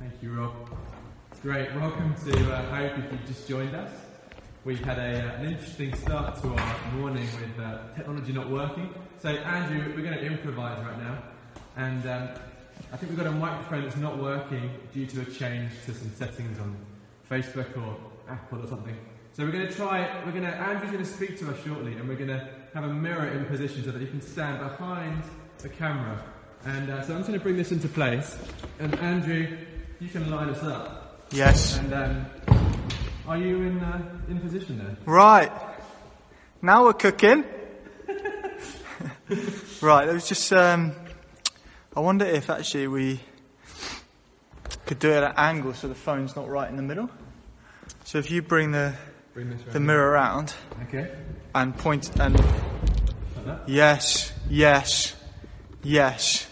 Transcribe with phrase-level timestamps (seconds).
[0.00, 0.54] Thank you, Rob.
[1.42, 1.74] Great.
[1.74, 3.90] Welcome to uh, Hope if you've just joined us.
[4.64, 8.94] We've had a, uh, an interesting start to our morning with uh, technology not working.
[9.20, 11.22] So, Andrew, we're going to improvise right now.
[11.76, 12.28] And um,
[12.90, 16.10] I think we've got a microphone that's not working due to a change to some
[16.16, 16.74] settings on
[17.30, 17.94] Facebook or
[18.26, 18.96] Apple or something.
[19.34, 20.08] So we're going to try.
[20.24, 22.84] We're going to, Andrew's going to speak to us shortly, and we're going to have
[22.84, 25.22] a mirror in position so that you can stand behind
[25.58, 26.24] the camera.
[26.64, 28.38] And uh, so I'm just going to bring this into place.
[28.78, 29.58] And Andrew,
[30.00, 31.26] you can line us up.
[31.30, 31.78] Yes.
[31.78, 32.26] And um,
[33.26, 34.96] are you in uh, in position there?
[35.04, 35.52] Right.
[36.62, 37.44] Now we're cooking.
[39.80, 40.92] right, it was just, um,
[41.96, 43.20] I wonder if actually we
[44.86, 47.08] could do it at an angle so the phone's not right in the middle.
[48.04, 48.94] So if you bring the,
[49.32, 50.52] Bring the mirror around
[50.88, 51.10] Okay.
[51.54, 52.34] and point and
[53.46, 55.14] Like yes, yes,
[55.82, 56.46] yes.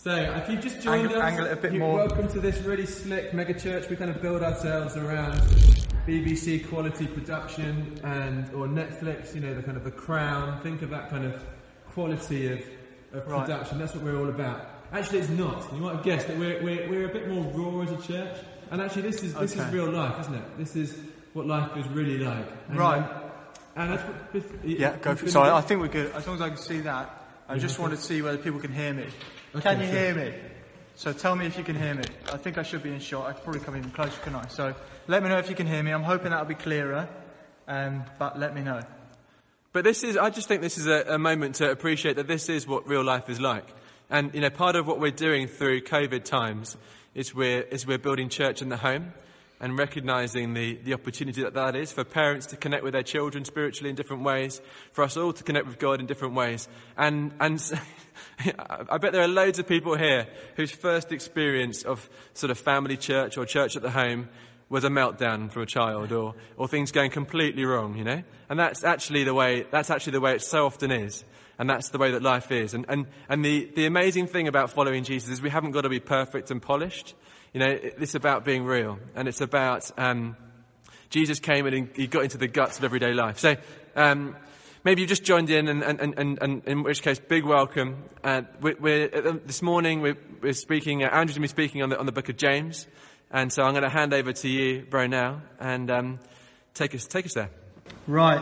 [0.00, 1.96] So, if you've just joined Angle- us, angle a bit you're more.
[1.96, 3.88] welcome to this really slick mega church.
[3.90, 5.34] We kind of build ourselves around
[6.06, 9.34] BBC quality production and or Netflix.
[9.34, 10.60] You know, the kind of the crown.
[10.60, 11.42] Think of that kind of
[11.92, 12.60] quality of,
[13.12, 13.40] of Right.
[13.44, 13.78] production.
[13.80, 14.66] That's what we're all about.
[14.92, 15.66] Actually, it's not.
[15.74, 18.36] You might have guessed that we're, we're, we're a bit more raw as a church.
[18.70, 20.58] And actually, this is this is real life, isn't it?
[20.58, 20.96] This is
[21.32, 22.46] what life is really like.
[22.68, 23.02] And, Right.
[23.02, 23.08] um,
[23.74, 25.30] and that's what, Yeah, go for it.
[25.32, 26.12] Sorry, I think we're good.
[26.14, 27.17] As long as I can see that.
[27.50, 29.06] I just want to see whether people can hear me.
[29.54, 29.94] Okay, Can you sure.
[29.98, 30.34] hear me?
[30.96, 32.02] So tell me if you can hear me.
[32.30, 33.26] I think I should be in shot.
[33.26, 34.46] I could probably come even closer, can I?
[34.48, 34.74] So
[35.06, 35.90] let me know if you can hear me.
[35.90, 37.08] I'm hoping that'll be clearer.
[37.66, 38.82] Um, but let me know.
[39.72, 42.50] But this is, I just think this is a, a moment to appreciate that this
[42.50, 43.66] is what real life is like.
[44.10, 46.76] And, you know, part of what we're doing through COVID times
[47.14, 49.14] is we're, is we're building church in the home
[49.60, 53.44] and recognizing the, the opportunity that that is for parents to connect with their children
[53.44, 54.60] spiritually in different ways,
[54.92, 56.68] for us all to connect with God in different ways.
[56.96, 57.60] And, and
[58.88, 62.96] I bet there are loads of people here whose first experience of sort of family
[62.96, 64.28] church or church at the home
[64.68, 68.22] was a meltdown from a child or, or things going completely wrong, you know?
[68.48, 71.24] And that's actually the way, that's actually the way it so often is.
[71.58, 72.74] And that's the way that life is.
[72.74, 75.88] And, and, and the, the amazing thing about following Jesus is we haven't got to
[75.88, 77.14] be perfect and polished.
[77.52, 78.98] You know, it's about being real.
[79.14, 80.36] And it's about, um,
[81.10, 83.38] Jesus came and he got into the guts of everyday life.
[83.38, 83.56] So,
[83.96, 84.36] um,
[84.84, 88.04] maybe you've just joined in and, and, and, and, in which case, big welcome.
[88.22, 91.88] Uh, we're, we're, this morning we're, we're speaking, uh, Andrew's going to be speaking on
[91.88, 92.86] the, on the book of James.
[93.30, 96.18] And so I'm going to hand over to you, bro, now, and um,
[96.72, 97.50] take us take us there.
[98.06, 98.40] Right.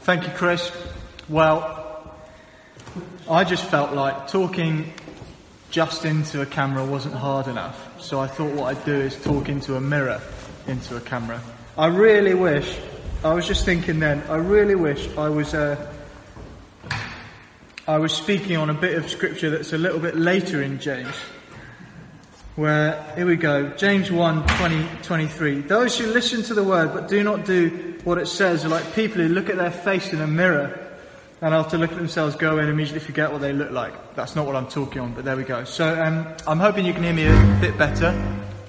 [0.00, 0.72] Thank you, Chris.
[1.28, 2.12] Well,
[3.30, 4.92] I just felt like talking
[5.72, 8.00] just into a camera wasn't hard enough.
[8.00, 10.20] So I thought what I'd do is talk into a mirror
[10.68, 11.40] into a camera.
[11.78, 12.78] I really wish,
[13.24, 15.92] I was just thinking then, I really wish I was, uh,
[17.88, 21.14] I was speaking on a bit of scripture that's a little bit later in James.
[22.54, 25.60] Where, here we go, James 1, 20, 23.
[25.62, 28.94] Those who listen to the word but do not do what it says are like
[28.94, 30.91] people who look at their face in a mirror
[31.42, 34.14] and after looking at themselves go and immediately forget what they look like.
[34.14, 35.64] That's not what I'm talking on, but there we go.
[35.64, 38.16] So um, I'm hoping you can hear me a bit better.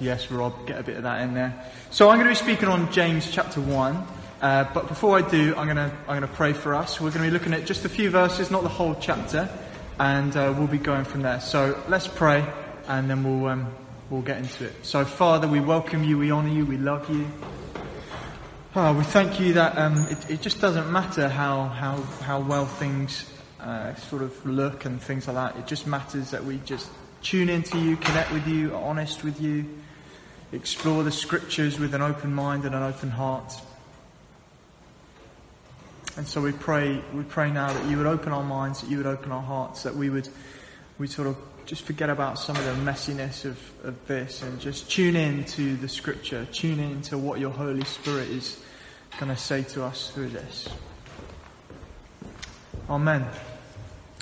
[0.00, 1.54] Yes, Rob, get a bit of that in there.
[1.90, 4.06] So I'm going to be speaking on James chapter 1.
[4.42, 7.00] Uh, but before I do, I'm going to I'm going to pray for us.
[7.00, 9.48] We're going to be looking at just a few verses, not the whole chapter,
[10.00, 11.40] and uh, we'll be going from there.
[11.40, 12.44] So let's pray,
[12.88, 13.72] and then we'll um,
[14.10, 14.74] we'll get into it.
[14.82, 17.26] So Father, we welcome you, we honour you, we love you.
[18.76, 22.66] Oh, we thank you that um, it, it just doesn't matter how how how well
[22.66, 23.30] things
[23.60, 25.56] uh, sort of look and things like that.
[25.62, 26.90] It just matters that we just
[27.22, 29.64] tune into you, connect with you, are honest with you,
[30.50, 33.54] explore the scriptures with an open mind and an open heart.
[36.16, 38.96] And so we pray, we pray now that you would open our minds, that you
[38.96, 40.28] would open our hearts, that we would,
[40.98, 44.90] we sort of just forget about some of the messiness of, of this and just
[44.90, 48.63] tune in to the scripture, tune in to what your Holy Spirit is
[49.18, 50.68] going to say to us through this.
[52.88, 53.26] Amen.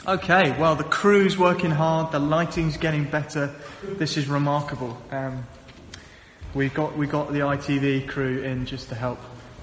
[0.07, 3.55] Okay, well, the crew's working hard, the lighting's getting better.
[3.83, 5.01] This is remarkable.
[5.11, 5.47] Um,
[6.55, 9.19] we got we got the ITV crew in just to help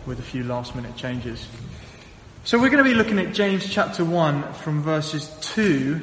[0.06, 1.46] with a few last minute changes.
[2.46, 6.02] So we're going to be looking at James chapter 1 from verses 2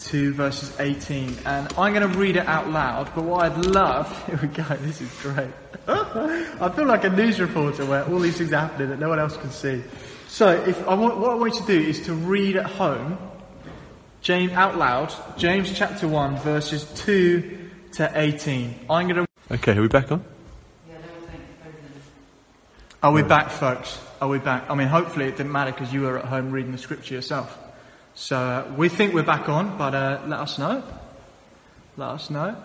[0.00, 1.36] to verses 18.
[1.46, 4.62] And I'm going to read it out loud, but what I'd love, here we go,
[4.76, 5.48] this is great.
[6.60, 9.18] I feel like a news reporter where all these things are happening that no one
[9.18, 9.82] else can see.
[10.28, 13.16] So if I want, what I want you to do is to read at home,
[14.20, 18.74] James out loud, James chapter 1 verses 2 to 18.
[18.90, 20.22] I'm going to Okay, are we back on?
[23.02, 23.98] Are we back, folks?
[24.20, 24.68] Are we back?
[24.68, 27.56] I mean, hopefully it didn't matter because you were at home reading the scripture yourself.
[28.14, 30.82] So uh, we think we're back on, but uh, let us know.
[31.96, 32.56] let us know.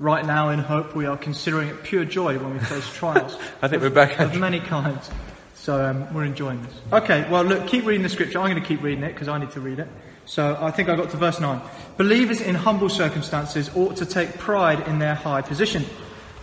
[0.00, 3.36] Right now, in Hope, we are considering it pure joy when we face trials.
[3.62, 4.20] I think we're back.
[4.20, 5.10] of many kinds.
[5.56, 6.74] So um, we're enjoying this.
[6.92, 8.38] Okay, well, look, keep reading the scripture.
[8.38, 9.88] I'm going to keep reading it because I need to read it.
[10.24, 11.60] So I think I got to verse 9.
[11.96, 15.84] Believers in humble circumstances ought to take pride in their high position,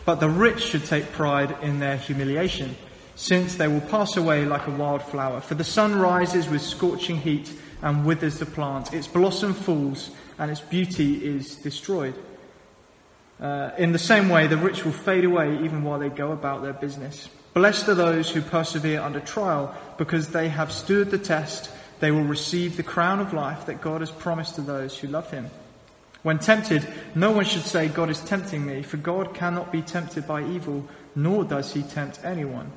[0.03, 2.75] but the rich should take pride in their humiliation,
[3.15, 5.39] since they will pass away like a wild flower.
[5.39, 10.51] For the sun rises with scorching heat and withers the plant, its blossom falls, and
[10.51, 12.15] its beauty is destroyed.
[13.39, 16.61] Uh, in the same way, the rich will fade away even while they go about
[16.61, 17.29] their business.
[17.53, 21.69] Blessed are those who persevere under trial, because they have stood the test.
[21.99, 25.31] They will receive the crown of life that God has promised to those who love
[25.31, 25.49] Him.
[26.23, 30.27] When tempted, no one should say, God is tempting me, for God cannot be tempted
[30.27, 32.71] by evil, nor does He tempt anyone.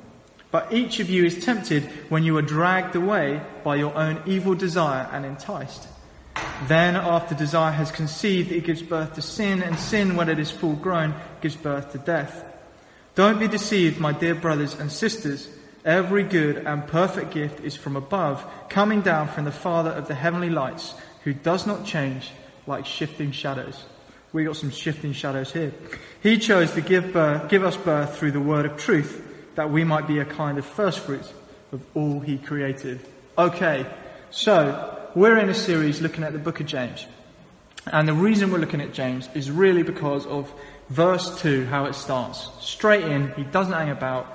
[0.50, 4.54] But each of you is tempted when you are dragged away by your own evil
[4.54, 5.88] desire and enticed.
[6.66, 10.50] Then, after desire has conceived, it gives birth to sin, and sin, when it is
[10.50, 12.44] full grown, gives birth to death.
[13.14, 15.49] Don't be deceived, my dear brothers and sisters.
[15.84, 20.14] Every good and perfect gift is from above, coming down from the Father of the
[20.14, 20.94] heavenly lights,
[21.25, 22.32] who does not change
[22.66, 23.84] like shifting shadows.
[24.32, 25.72] We got some shifting shadows here.
[26.22, 29.22] He chose to give birth, give us birth through the word of truth,
[29.54, 31.25] that we might be a kind of first fruit
[31.72, 33.00] of all he created.
[33.38, 33.87] Okay,
[34.31, 37.06] so we're in a series looking at the book of James.
[37.87, 40.52] And the reason we're looking at James is really because of
[40.90, 42.50] verse 2, how it starts.
[42.60, 44.26] Straight in, he doesn't hang about,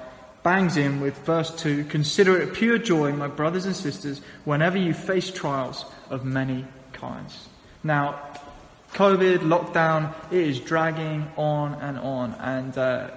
[0.43, 4.93] bangs in with verse 2 Consider it pure joy, my brothers and sisters, whenever you
[4.93, 7.47] face trials of many kinds.
[7.83, 8.19] Now,
[8.93, 12.33] COVID, lockdown, it is dragging on and on.
[12.39, 13.11] And uh,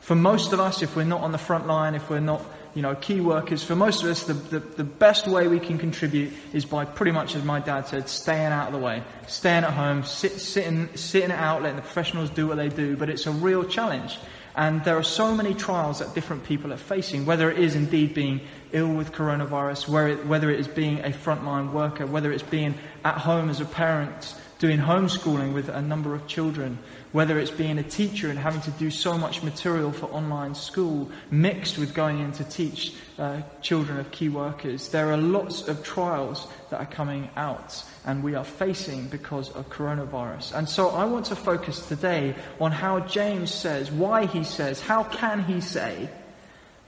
[0.00, 2.42] for most of us, if we're not on the front line, if we're not
[2.76, 5.78] you know, key workers, for most of us, the, the, the, best way we can
[5.78, 9.64] contribute is by pretty much, as my dad said, staying out of the way, staying
[9.64, 12.94] at home, sit, sitting, sitting out, letting the professionals do what they do.
[12.94, 14.18] But it's a real challenge.
[14.54, 18.12] And there are so many trials that different people are facing, whether it is indeed
[18.12, 18.42] being
[18.72, 19.88] ill with coronavirus,
[20.26, 22.74] whether it is being a frontline worker, whether it's being
[23.06, 26.78] at home as a parent, doing homeschooling with a number of children,
[27.16, 31.10] whether it's being a teacher and having to do so much material for online school,
[31.30, 34.90] mixed with going in to teach uh, children of key workers.
[34.90, 39.70] There are lots of trials that are coming out and we are facing because of
[39.70, 40.58] coronavirus.
[40.58, 45.04] And so I want to focus today on how James says, why he says, how
[45.04, 46.10] can he say,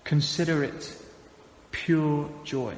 [0.05, 0.95] consider it
[1.71, 2.75] pure joy.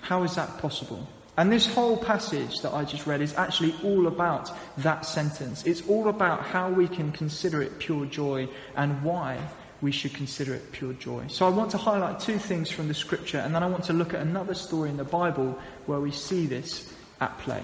[0.00, 1.08] How is that possible?
[1.36, 5.64] And this whole passage that I just read is actually all about that sentence.
[5.66, 9.38] It's all about how we can consider it pure joy and why
[9.80, 11.26] we should consider it pure joy.
[11.26, 13.92] So I want to highlight two things from the scripture and then I want to
[13.92, 17.62] look at another story in the Bible where we see this at play.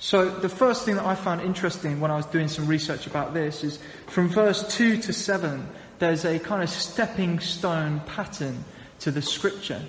[0.00, 3.34] So the first thing that I found interesting when I was doing some research about
[3.34, 8.64] this is from verse 2 to 7, there's a kind of stepping stone pattern
[9.00, 9.80] to the scripture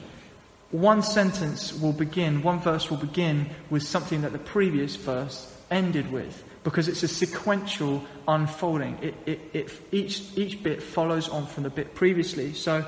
[0.71, 6.11] one sentence will begin, one verse will begin with something that the previous verse ended
[6.11, 8.97] with, because it's a sequential unfolding.
[9.01, 12.53] It, it, it, each, each bit follows on from the bit previously.
[12.53, 12.85] So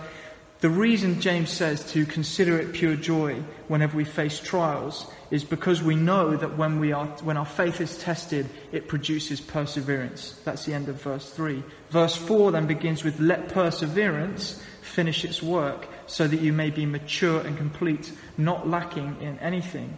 [0.64, 5.84] the reason James says to consider it pure joy whenever we face trials is because
[5.84, 10.40] we know that when, we are, when our faith is tested, it produces perseverance.
[10.46, 11.62] That's the end of verse 3.
[11.90, 16.86] Verse 4 then begins with, let perseverance finish its work so that you may be
[16.86, 19.98] mature and complete, not lacking in anything.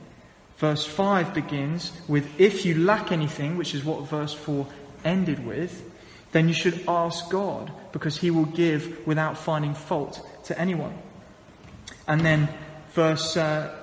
[0.58, 4.66] Verse 5 begins with, if you lack anything, which is what verse 4
[5.04, 5.84] ended with,
[6.32, 10.98] then you should ask God, because he will give without finding fault to anyone.
[12.08, 12.50] And then
[12.94, 13.74] verse uh,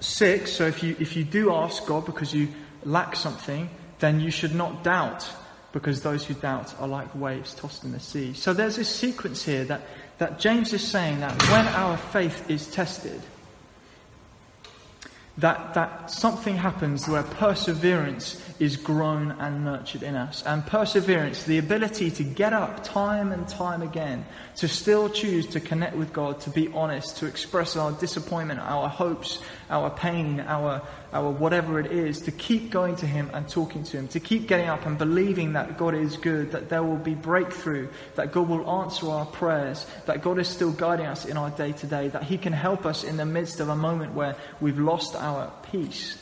[0.00, 2.48] 6, so if you, if you do ask God because you
[2.84, 3.68] lack something,
[3.98, 5.28] then you should not doubt,
[5.72, 8.32] because those who doubt are like waves tossed in the sea.
[8.34, 9.82] So there's this sequence here that
[10.18, 13.20] that James is saying that when our faith is tested,
[15.38, 20.44] that, that something happens where perseverance is grown and nurtured in us.
[20.46, 24.24] And perseverance, the ability to get up time and time again,
[24.56, 28.88] to still choose to connect with God, to be honest, to express our disappointment, our
[28.88, 29.40] hopes,
[29.70, 30.80] our pain, our,
[31.14, 34.48] our whatever it is, to keep going to Him and talking to Him, to keep
[34.48, 38.48] getting up and believing that God is good, that there will be breakthrough, that God
[38.48, 42.08] will answer our prayers, that God is still guiding us in our day to day,
[42.08, 45.52] that He can help us in the midst of a moment where we've lost our
[45.70, 46.18] peace.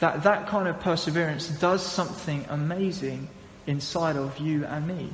[0.00, 3.28] That that kind of perseverance does something amazing
[3.66, 5.10] inside of you and me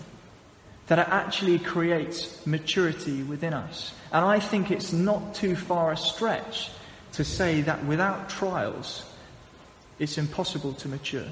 [0.90, 3.94] that it actually creates maturity within us.
[4.12, 6.68] And I think it's not too far a stretch
[7.12, 9.04] to say that without trials,
[9.98, 11.26] it's impossible to mature.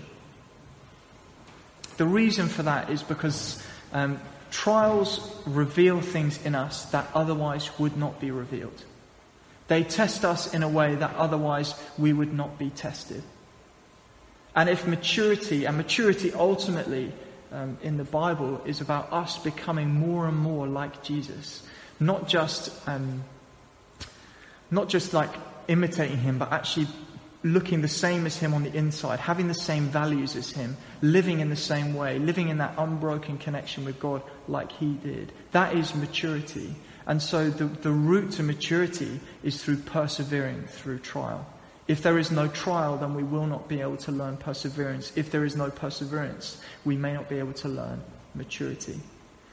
[1.97, 4.21] The reason for that is because um,
[4.51, 8.85] trials reveal things in us that otherwise would not be revealed.
[9.69, 13.23] They test us in a way that otherwise we would not be tested.
[14.55, 17.13] And if maturity, and maturity ultimately
[17.53, 21.63] um, in the Bible is about us becoming more and more like Jesus,
[22.01, 23.25] not just um,
[24.71, 25.31] not just like
[25.69, 26.89] imitating him, but actually
[27.45, 31.41] looking the same as him on the inside, having the same values as him, living
[31.41, 35.33] in the same way, living in that unbroken connection with God like he did.
[35.53, 36.75] That is maturity.
[37.07, 41.47] And so the, the route to maturity is through persevering through trial.
[41.87, 45.13] If there is no trial, then we will not be able to learn perseverance.
[45.17, 48.03] If there is no perseverance, we may not be able to learn
[48.35, 49.01] maturity.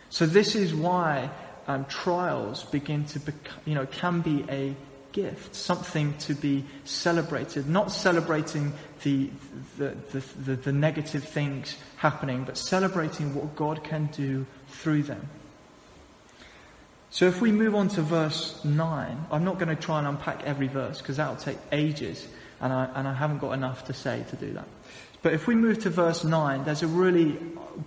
[0.10, 1.30] So this is why
[1.68, 4.76] um, trials begin to, bec- you know, can be a
[5.16, 7.70] gift, something to be celebrated.
[7.70, 9.30] Not celebrating the,
[9.78, 15.30] the, the, the, negative things happening, but celebrating what God can do through them.
[17.12, 20.44] So if we move on to verse 9, I'm not going to try and unpack
[20.44, 22.28] every verse because that'll take ages
[22.60, 24.68] and I, and I haven't got enough to say to do that.
[25.22, 27.38] But if we move to verse 9, there's a really,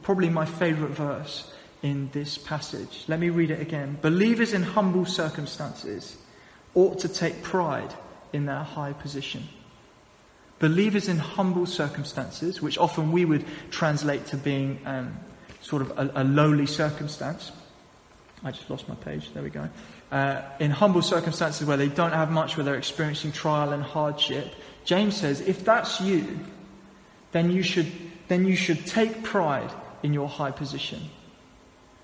[0.01, 3.05] probably my favourite verse in this passage.
[3.07, 3.99] Let me read it again.
[4.01, 6.17] Believers in humble circumstances
[6.79, 7.93] ought to take pride
[8.33, 9.43] in their high position.
[10.61, 15.19] Believers in humble circumstances, which often we would translate to being um,
[15.61, 17.53] sort of a, a lowly circumstance,
[18.45, 19.33] I just lost my page.
[19.35, 19.69] There we go.
[20.13, 24.55] Uh, in humble circumstances where they don't have much, where they're experiencing trial and hardship,
[24.85, 26.39] James says, if that's you,
[27.33, 27.91] then you should,
[28.29, 29.71] then you should take pride
[30.03, 31.11] in your high position.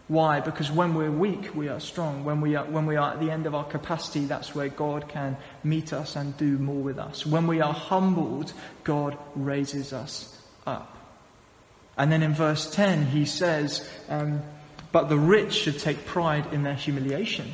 [0.06, 0.40] Why?
[0.40, 2.24] Because when we're weak, we are strong.
[2.24, 5.08] When we are, when we are at the end of our capacity, that's where God
[5.08, 7.24] can meet us and do more with us.
[7.24, 8.52] When we are humbled,
[8.84, 10.94] God raises us up.
[11.96, 14.42] And then in verse 10, he says, um,
[14.92, 17.52] but the rich should take pride in their humiliation.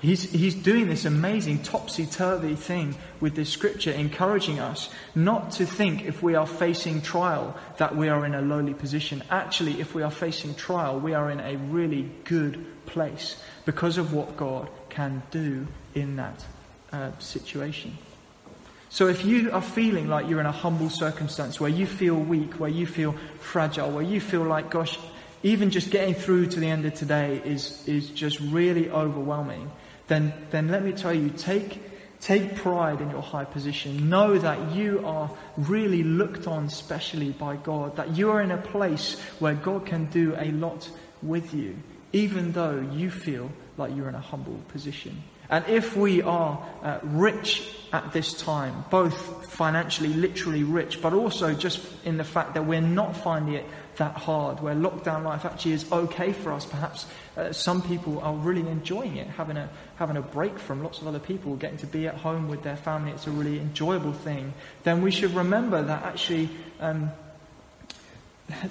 [0.00, 5.66] He's, he's doing this amazing topsy turvy thing with this scripture, encouraging us not to
[5.66, 9.24] think if we are facing trial that we are in a lowly position.
[9.28, 14.12] Actually, if we are facing trial, we are in a really good place because of
[14.12, 16.44] what God can do in that
[16.92, 17.98] uh, situation.
[18.90, 22.54] So if you are feeling like you're in a humble circumstance where you feel weak,
[22.54, 24.98] where you feel fragile, where you feel like, gosh,
[25.42, 29.70] even just getting through to the end of today is, is just really overwhelming,
[30.08, 31.80] then, then let me tell you, take,
[32.20, 34.08] take pride in your high position.
[34.08, 38.58] Know that you are really looked on specially by God, that you are in a
[38.58, 40.90] place where God can do a lot
[41.22, 41.76] with you,
[42.12, 45.22] even though you feel like you're in a humble position.
[45.50, 51.54] And if we are uh, rich at this time, both financially, literally rich, but also
[51.54, 53.64] just in the fact that we're not finding it
[53.98, 56.64] that hard, where lockdown life actually is okay for us.
[56.64, 61.00] Perhaps uh, some people are really enjoying it, having a, having a break from lots
[61.00, 63.12] of other people, getting to be at home with their family.
[63.12, 64.54] It's a really enjoyable thing.
[64.82, 66.48] Then we should remember that actually,
[66.80, 67.10] um,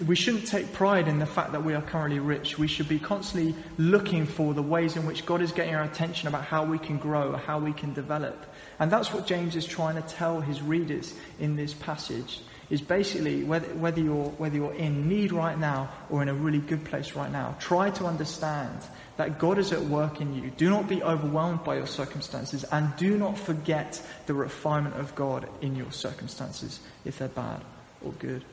[0.08, 2.58] we shouldn't take pride in the fact that we are currently rich.
[2.58, 6.28] We should be constantly looking for the ways in which God is getting our attention
[6.28, 8.46] about how we can grow, how we can develop.
[8.80, 13.44] And that's what James is trying to tell his readers in this passage is basically
[13.44, 17.14] whether, whether, you're, whether you're in need right now or in a really good place
[17.14, 18.78] right now, try to understand
[19.16, 20.52] that God is at work in you.
[20.58, 25.48] Do not be overwhelmed by your circumstances and do not forget the refinement of God
[25.62, 27.62] in your circumstances, if they're bad
[28.04, 28.44] or good.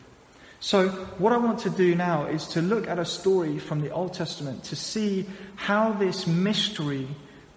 [0.60, 3.90] So, what I want to do now is to look at a story from the
[3.90, 7.06] Old Testament to see how this mystery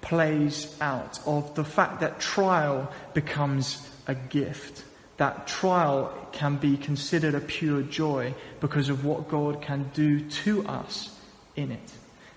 [0.01, 4.83] plays out of the fact that trial becomes a gift
[5.17, 10.65] that trial can be considered a pure joy because of what God can do to
[10.67, 11.15] us
[11.55, 11.91] in it.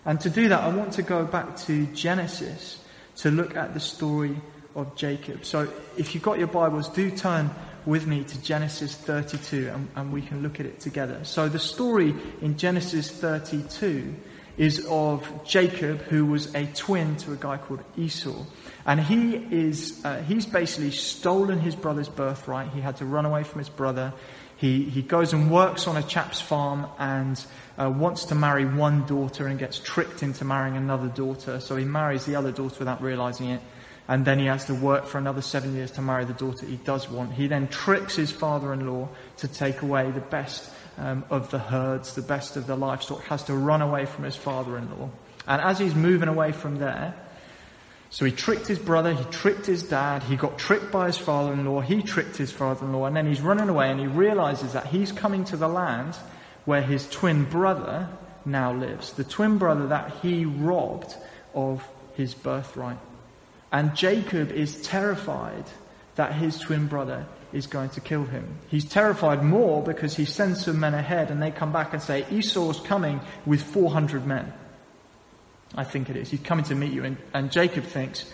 [0.05, 2.83] And to do that, I want to go back to Genesis
[3.17, 4.37] to look at the story
[4.75, 5.45] of Jacob.
[5.45, 7.51] So if you've got your Bibles, do turn
[7.85, 11.23] with me to Genesis 32 and, and we can look at it together.
[11.25, 14.15] So the story in Genesis 32
[14.61, 18.45] is of Jacob, who was a twin to a guy called Esau.
[18.85, 22.69] And he is, uh, he's basically stolen his brother's birthright.
[22.75, 24.13] He had to run away from his brother.
[24.59, 27.43] He, he goes and works on a chap's farm and
[27.79, 31.59] uh, wants to marry one daughter and gets tricked into marrying another daughter.
[31.61, 33.63] So he marries the other daughter without realizing it.
[34.09, 36.77] And then he has to work for another seven years to marry the daughter he
[36.77, 37.33] does want.
[37.33, 42.23] He then tricks his father-in-law to take away the best um, of the herds, the
[42.23, 45.09] best of the livestock, has to run away from his father-in-law.
[45.49, 47.15] And as he's moving away from there,
[48.11, 51.81] so he tricked his brother, he tricked his dad, he got tricked by his father-in-law,
[51.81, 55.45] he tricked his father-in-law, and then he's running away and he realizes that he's coming
[55.45, 56.17] to the land
[56.67, 58.09] where his twin brother
[58.45, 59.13] now lives.
[59.13, 61.15] The twin brother that he robbed
[61.55, 62.99] of his birthright.
[63.73, 65.65] And Jacob is terrified
[66.17, 68.59] that his twin brother is going to kill him.
[68.69, 72.27] He's terrified more because he sends some men ahead and they come back and say,
[72.31, 74.53] Esau's coming with 400 men.
[75.75, 76.31] I think it is.
[76.31, 77.05] He's coming to meet you.
[77.05, 78.25] And, and Jacob thinks,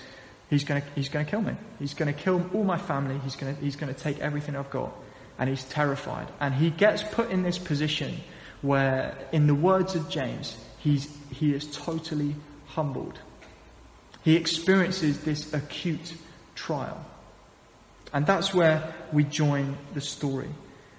[0.48, 1.54] he's going to, he's going to kill me.
[1.78, 3.18] He's going to kill all my family.
[3.18, 4.92] He's going to, he's going to take everything I've got.
[5.38, 6.28] And he's terrified.
[6.40, 8.20] And he gets put in this position
[8.62, 12.34] where, in the words of James, he's, he is totally
[12.68, 13.18] humbled.
[14.22, 16.14] He experiences this acute
[16.54, 17.04] trial.
[18.12, 20.48] And that's where we join the story.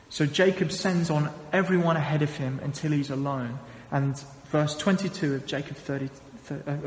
[0.10, 3.60] So Jacob sends on everyone ahead of him until he's alone.
[3.92, 4.18] And
[4.52, 6.10] verse 22 of Jacob 30,
[6.50, 6.78] uh,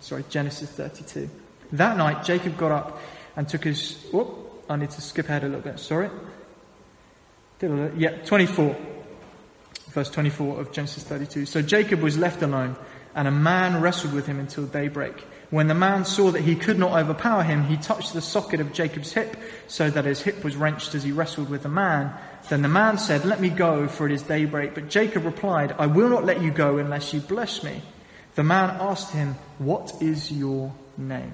[0.00, 1.28] sorry, Genesis 32.
[1.72, 3.00] That night, Jacob got up
[3.36, 4.06] and took his.
[4.12, 5.78] Whoop, I need to skip ahead a little bit.
[5.78, 6.10] Sorry.
[7.60, 8.76] Yeah, 24.
[9.90, 11.46] Verse 24 of Genesis 32.
[11.46, 12.76] So Jacob was left alone,
[13.14, 15.24] and a man wrestled with him until daybreak.
[15.50, 18.74] When the man saw that he could not overpower him, he touched the socket of
[18.74, 19.36] Jacob's hip,
[19.66, 22.12] so that his hip was wrenched as he wrestled with the man.
[22.50, 24.74] Then the man said, Let me go, for it is daybreak.
[24.74, 27.80] But Jacob replied, I will not let you go unless you bless me.
[28.34, 31.32] The man asked him, What is your name?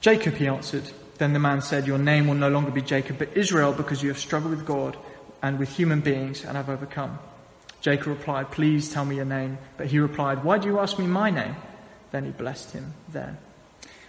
[0.00, 0.90] Jacob, he answered.
[1.16, 4.10] Then the man said, Your name will no longer be Jacob, but Israel, because you
[4.10, 4.98] have struggled with God
[5.42, 7.18] and with human beings and have overcome.
[7.80, 9.56] Jacob replied, Please tell me your name.
[9.78, 11.56] But he replied, Why do you ask me my name?
[12.14, 13.36] Then he blessed him there.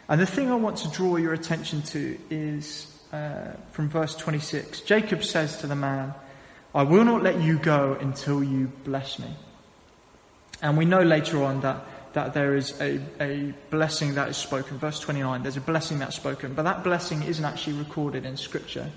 [0.07, 4.81] And the thing I want to draw your attention to is uh, from verse 26.
[4.81, 6.13] Jacob says to the man,
[6.75, 9.35] I will not let you go until you bless me.
[10.61, 11.83] And we know later on that,
[12.13, 14.77] that there is a, a blessing that is spoken.
[14.77, 18.91] Verse 29, there's a blessing that's spoken, but that blessing isn't actually recorded in Scripture.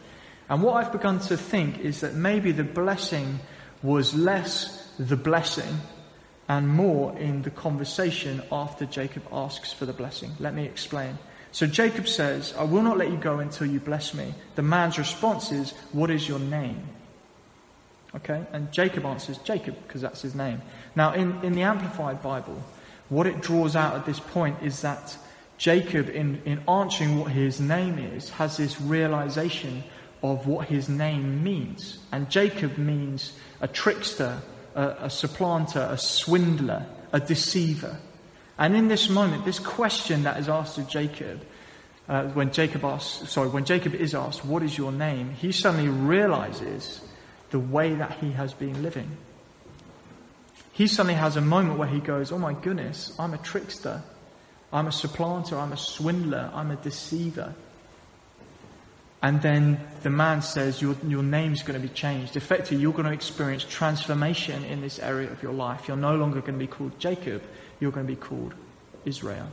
[0.50, 3.38] And what I've begun to think is that maybe the blessing
[3.83, 5.79] was less the blessing
[6.48, 10.32] and more in the conversation after Jacob asks for the blessing.
[10.38, 11.18] Let me explain.
[11.52, 14.34] So Jacob says, I will not let you go until you bless me.
[14.54, 16.88] The man's response is, What is your name?
[18.14, 18.44] Okay?
[18.52, 20.62] And Jacob answers, Jacob, because that's his name.
[20.94, 22.62] Now, in, in the Amplified Bible,
[23.08, 25.16] what it draws out at this point is that
[25.58, 29.82] Jacob, in, in answering what his name is, has this realization
[30.22, 31.98] of what his name means.
[32.12, 34.40] And Jacob means a trickster,
[34.79, 37.99] a, a supplanter, a swindler, a deceiver.
[38.57, 41.45] And in this moment, this question that is asked of Jacob,
[42.09, 45.33] uh, when Jacob asks, sorry, when Jacob is asked, what is your name?
[45.33, 47.01] He suddenly realizes
[47.51, 49.17] the way that he has been living.
[50.73, 54.03] He suddenly has a moment where he goes, oh my goodness, I'm a trickster.
[54.73, 55.59] I'm a supplanter.
[55.59, 56.51] I'm a swindler.
[56.55, 57.53] I'm a deceiver.
[59.20, 62.37] And then the man says, Your, your name's going to be changed.
[62.37, 65.88] Effectively, you're going to experience transformation in this area of your life.
[65.88, 67.42] You're no longer going to be called Jacob,
[67.81, 68.54] you're going to be called
[69.04, 69.48] Israel.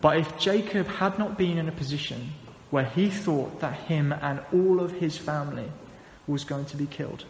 [0.00, 2.32] But if Jacob had not been in a position
[2.70, 5.70] where he thought that him and all of his family
[6.26, 7.24] was going to be killed,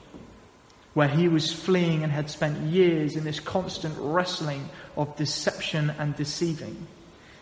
[0.94, 6.14] where he was fleeing and had spent years in this constant wrestling of deception and
[6.16, 6.86] deceiving,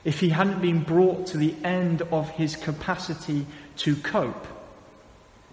[0.06, 3.44] if he hadn't been brought to the end of his capacity
[3.76, 4.46] to cope,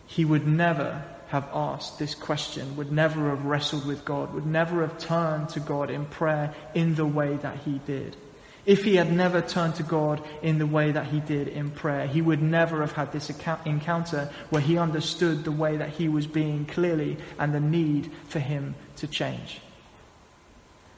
[0.05, 4.81] he would never have asked this question, would never have wrestled with God, would never
[4.81, 8.15] have turned to God in prayer in the way that he did.
[8.63, 12.05] If he had never turned to God in the way that he did in prayer,
[12.05, 13.31] he would never have had this
[13.65, 18.39] encounter where he understood the way that he was being clearly and the need for
[18.39, 19.61] him to change.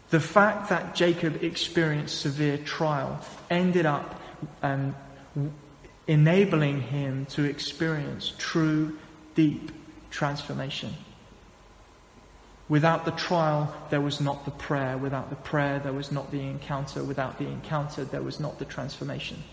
[0.09, 4.21] The fact that Jacob experienced severe trial ended up
[4.61, 4.95] um,
[6.07, 8.97] enabling him to experience true,
[9.33, 9.71] deep
[10.11, 10.93] transformation.
[12.67, 14.97] Without the trial, there was not the prayer.
[14.97, 17.03] Without the prayer, there was not the encounter.
[17.03, 19.43] Without the encounter, there was not the transformation.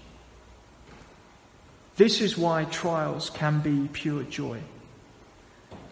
[1.97, 4.61] This is why trials can be pure joy.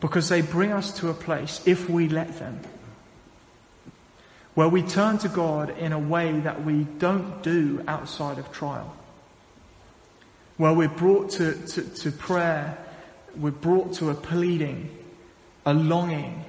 [0.01, 2.61] Because they bring us to a place, if we let them,
[4.61, 8.95] where we turn to God in a way that we don't do outside of trial.
[10.59, 12.77] Where we're brought to, to, to prayer,
[13.35, 14.91] we're brought to a pleading,
[15.65, 16.45] a longing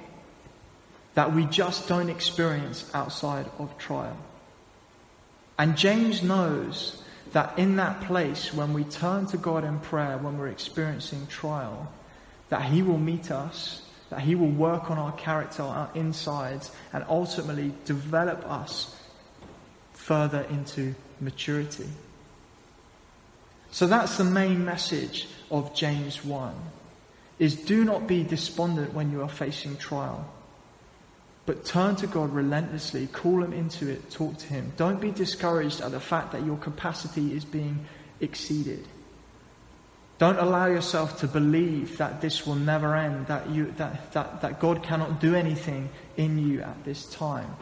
[1.14, 4.18] that we just don't experience outside of trial.
[5.58, 10.36] And James knows that in that place, when we turn to God in prayer, when
[10.36, 11.90] we're experiencing trial,
[12.50, 13.80] that He will meet us
[14.12, 18.94] that He will work on our character, our insides, and ultimately develop us
[19.94, 21.88] further into maturity.
[23.70, 26.54] So that's the main message of James 1
[27.38, 30.30] is do not be despondent when you are facing trial.
[31.46, 34.74] But turn to God relentlessly, call Him into it, talk to Him.
[34.76, 37.86] Don't be discouraged at the fact that your capacity is being
[38.20, 38.86] exceeded.
[40.22, 44.60] Don't allow yourself to believe that this will never end, that, you, that, that, that
[44.60, 47.56] God cannot do anything in you at this time.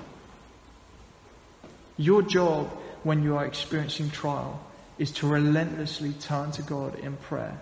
[1.97, 2.69] Your job
[3.03, 4.61] when you are experiencing trial
[4.99, 7.59] is to relentlessly turn to God in prayer.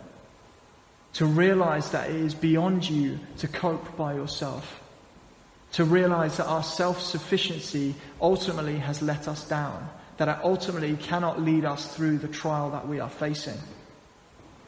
[1.13, 4.81] To realize that it is beyond you to cope by yourself.
[5.75, 9.91] To realize that our self sufficiency ultimately has let us down.
[10.17, 13.59] That it ultimately cannot lead us through the trial that we are facing.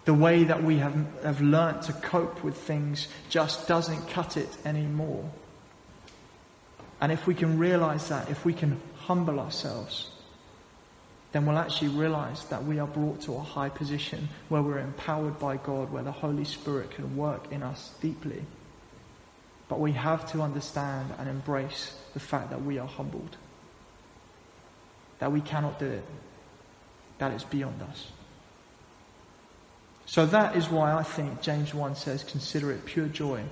[0.04, 4.48] The way that we have, have learnt to cope with things just doesn't cut it
[4.64, 5.30] anymore.
[7.00, 10.10] And if we can realize that, if we can humble ourselves,
[11.32, 15.38] then we'll actually realize that we are brought to a high position where we're empowered
[15.38, 18.42] by God, where the Holy Spirit can work in us deeply.
[19.68, 23.36] But we have to understand and embrace the fact that we are humbled.
[25.20, 26.04] That we cannot do it.
[27.18, 28.10] that it's beyond us.
[30.10, 33.44] So that is why I think James 1 says, consider it pure joy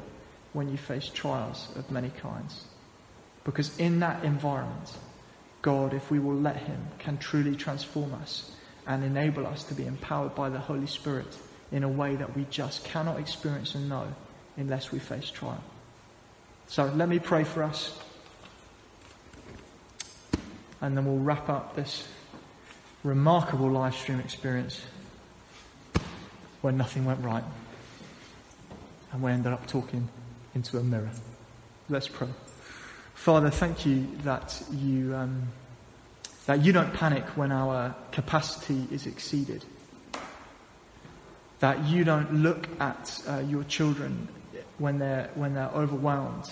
[0.55, 2.65] when you face trials of many kinds.
[3.45, 4.91] Because in that environment,
[5.63, 8.51] God, if we will let Him, can truly transform us
[8.89, 11.29] and enable us to be empowered by the Holy Spirit
[11.71, 14.13] in a way that we just cannot experience and know
[14.57, 15.63] unless we face trial.
[16.67, 17.97] So let me pray for us.
[20.81, 22.09] And then we'll wrap up this
[23.05, 24.81] remarkable live stream experience
[26.61, 27.45] where nothing went right.
[29.13, 30.09] And we ended up talking
[30.55, 31.11] into a mirror.
[31.89, 32.29] Let's pray.
[33.15, 35.49] Father, thank you that you, um,
[36.47, 39.65] that you don't panic when our capacity is exceeded.
[41.61, 44.29] That you don't look at uh, your children
[44.79, 46.51] when they're, when they're overwhelmed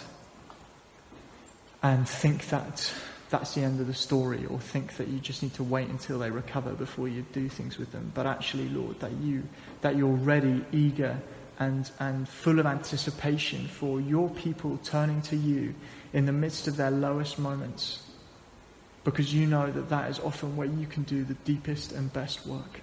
[1.83, 2.93] and think that
[3.31, 6.19] that's the end of the story or think that you just need to wait until
[6.19, 8.13] they recover before you do things with them.
[8.15, 9.43] But actually, Lord, that you,
[9.81, 11.21] that you're ready, eager,
[11.59, 15.75] and, and full of anticipation for your people turning to you
[16.13, 18.03] in the midst of their lowest moments.
[19.05, 22.47] Because you know that that is often where you can do the deepest and best
[22.47, 22.81] work.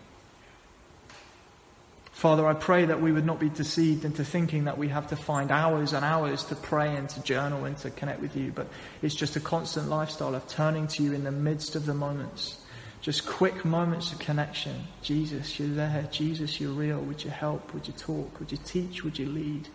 [2.13, 5.15] Father, I pray that we would not be deceived into thinking that we have to
[5.15, 8.67] find hours and hours to pray and to journal and to connect with you, but
[9.01, 12.61] it's just a constant lifestyle of turning to you in the midst of the moments.
[13.01, 14.85] Just quick moments of connection.
[15.01, 16.07] Jesus, you're there.
[16.11, 16.99] Jesus, you're real.
[16.99, 17.73] Would you help?
[17.73, 18.39] Would you talk?
[18.39, 19.03] Would you teach?
[19.03, 19.67] Would you lead?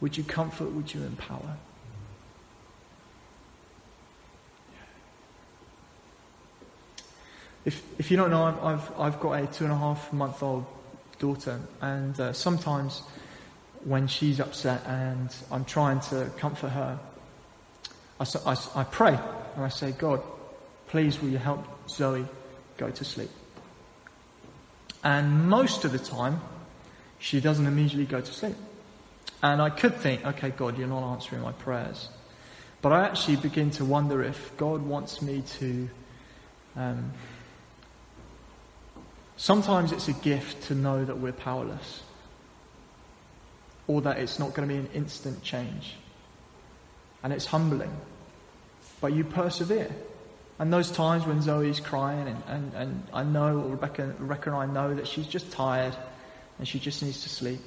[0.00, 0.72] Would you comfort?
[0.72, 1.58] Would you empower?
[7.64, 10.66] If, if you don't know, I've, I've got a two and a half month old
[11.20, 13.02] daughter, and uh, sometimes
[13.84, 16.98] when she's upset and I'm trying to comfort her,
[18.18, 19.18] I, I, I pray
[19.54, 20.20] and I say, God,
[20.88, 22.26] please will you help Zoe
[22.76, 23.30] go to sleep?
[25.04, 26.40] And most of the time,
[27.18, 28.56] she doesn't immediately go to sleep.
[29.42, 32.08] And I could think, okay, God, you're not answering my prayers.
[32.82, 35.88] But I actually begin to wonder if God wants me to
[36.76, 37.12] um,
[39.40, 42.02] Sometimes it's a gift to know that we're powerless
[43.86, 45.94] or that it's not going to be an instant change.
[47.22, 47.90] And it's humbling.
[49.00, 49.88] But you persevere.
[50.58, 54.58] And those times when Zoe's crying and, and, and I know, or Rebecca, Rebecca and
[54.58, 55.96] I know that she's just tired
[56.58, 57.60] and she just needs to sleep.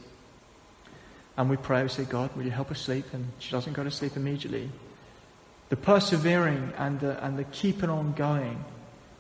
[1.38, 3.06] And we pray, we say, God, will you help her sleep?
[3.14, 4.70] And she doesn't go to sleep immediately.
[5.70, 8.64] The persevering and the, and the keeping on going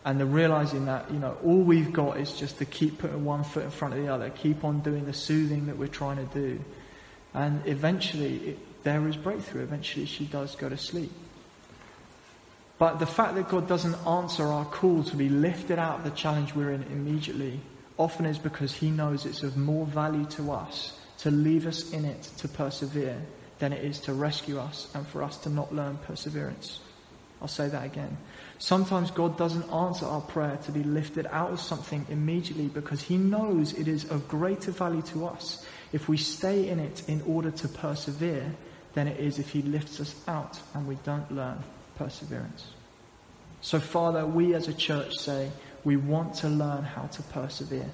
[0.05, 3.43] and the realizing that you know all we've got is just to keep putting one
[3.43, 6.33] foot in front of the other, keep on doing the soothing that we're trying to
[6.33, 6.59] do,
[7.33, 9.63] and eventually it, there is breakthrough.
[9.63, 11.11] Eventually, she does go to sleep.
[12.77, 16.11] But the fact that God doesn't answer our call to be lifted out of the
[16.11, 17.61] challenge we're in immediately
[17.97, 22.03] often is because He knows it's of more value to us to leave us in
[22.03, 23.21] it to persevere
[23.59, 26.81] than it is to rescue us and for us to not learn perseverance.
[27.43, 28.17] I'll say that again.
[28.57, 33.17] Sometimes God doesn't answer our prayer to be lifted out of something immediately because He
[33.17, 37.51] knows it is of greater value to us if we stay in it in order
[37.51, 38.49] to persevere
[38.93, 41.61] than it is if He lifts us out and we don't learn
[41.97, 42.65] perseverance.
[43.59, 45.51] So, Father, we as a church say
[45.83, 47.91] we want to learn how to persevere.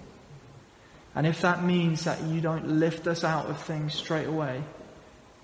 [1.15, 4.62] And if that means that you don't lift us out of things straight away,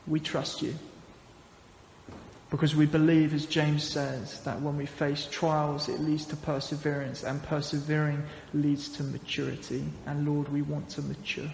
[0.05, 0.75] we trust you.
[2.49, 7.23] Because we believe, as James says, that when we face trials, it leads to perseverance,
[7.23, 9.83] and persevering leads to maturity.
[10.05, 11.51] And Lord, we want to mature.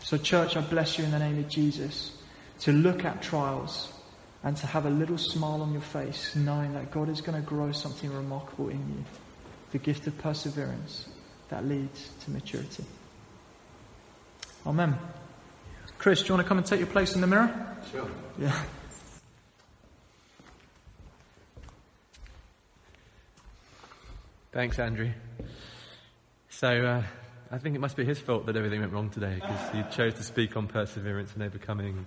[0.00, 2.16] So, church, I bless you in the name of Jesus
[2.60, 3.92] to look at trials
[4.44, 7.46] and to have a little smile on your face, knowing that God is going to
[7.46, 9.04] grow something remarkable in you
[9.72, 11.08] the gift of perseverance
[11.48, 12.84] that leads to maturity.
[14.66, 14.96] Amen.
[16.02, 17.76] Chris, do you want to come and take your place in the mirror?
[17.92, 18.10] Sure.
[18.36, 18.60] Yeah.
[24.50, 25.12] Thanks, Andrew.
[26.48, 27.02] So, uh,
[27.52, 30.14] I think it must be his fault that everything went wrong today because he chose
[30.14, 32.04] to speak on perseverance and overcoming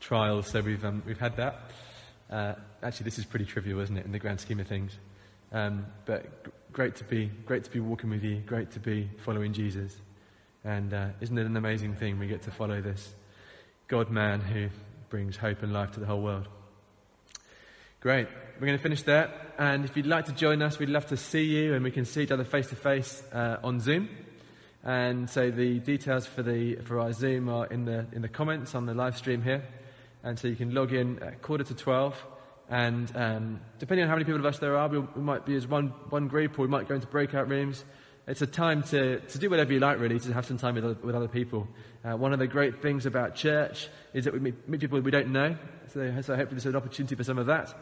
[0.00, 0.48] trials.
[0.48, 1.60] So we've um, we've had that.
[2.28, 4.98] Uh, actually, this is pretty trivial, isn't it, in the grand scheme of things?
[5.52, 8.42] Um, but g- great to be great to be walking with you.
[8.44, 9.94] Great to be following Jesus.
[10.64, 13.14] And uh, isn't it an amazing thing we get to follow this
[13.88, 14.68] God man who
[15.08, 16.46] brings hope and life to the whole world?
[18.00, 18.28] Great.
[18.60, 19.32] We're going to finish there.
[19.58, 22.04] And if you'd like to join us, we'd love to see you and we can
[22.04, 24.10] see each other face to face on Zoom.
[24.84, 28.74] And so the details for, the, for our Zoom are in the, in the comments
[28.74, 29.64] on the live stream here.
[30.22, 32.22] And so you can log in at quarter to 12.
[32.68, 35.56] And um, depending on how many people of us there are, we, we might be
[35.56, 37.86] as one, one group or we might go into breakout rooms.
[38.28, 40.84] It's a time to, to do whatever you like, really, to have some time with
[40.84, 41.66] other, with other people.
[42.04, 45.10] Uh, one of the great things about church is that we meet, meet people we
[45.10, 45.56] don't know.
[45.94, 47.74] So, so hopefully there's an opportunity for some of that.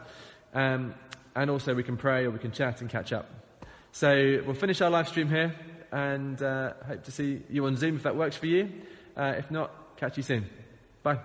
[0.53, 0.95] Um,
[1.35, 3.29] and also we can pray or we can chat and catch up.
[3.91, 5.53] So we'll finish our live stream here
[5.91, 8.71] and uh, hope to see you on Zoom if that works for you.
[9.17, 10.45] Uh, if not, catch you soon.
[11.03, 11.19] Bye.